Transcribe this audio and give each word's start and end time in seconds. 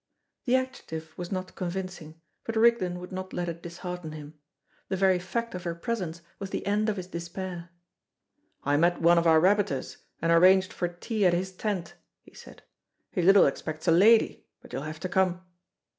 The 0.45 0.55
adjective 0.55 1.13
was 1.15 1.31
not 1.31 1.53
convincing, 1.53 2.19
but 2.43 2.55
Rigden 2.55 2.97
would 2.97 3.11
not 3.11 3.33
let 3.33 3.47
it 3.47 3.61
dishearten 3.61 4.13
him. 4.13 4.33
The 4.89 4.97
very 4.97 5.19
fact 5.19 5.53
of 5.53 5.61
her 5.63 5.75
presence 5.75 6.23
was 6.39 6.49
the 6.49 6.65
end 6.65 6.89
of 6.89 6.97
his 6.97 7.05
despair. 7.05 7.69
"I 8.63 8.77
met 8.77 8.99
one 8.99 9.19
of 9.19 9.27
our 9.27 9.39
rabbiters, 9.39 9.97
and 10.19 10.31
arranged 10.31 10.73
for 10.73 10.87
tea 10.87 11.27
at 11.27 11.33
his 11.33 11.51
tent," 11.51 11.93
he 12.23 12.33
said. 12.33 12.63
"He 13.11 13.21
little 13.21 13.45
expects 13.45 13.87
a 13.87 13.91
lady, 13.91 14.47
but 14.59 14.73
you'll 14.73 14.81
have 14.81 14.99
to 15.01 15.07
come." 15.07 15.43